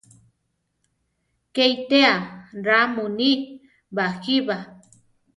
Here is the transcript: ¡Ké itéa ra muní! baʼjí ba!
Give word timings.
¡Ké 1.53 1.63
itéa 1.75 2.13
ra 2.65 2.79
muní! 2.93 3.31
baʼjí 3.95 4.35
ba! 4.47 4.57